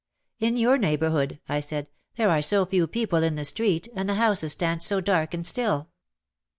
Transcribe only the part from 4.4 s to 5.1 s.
stand so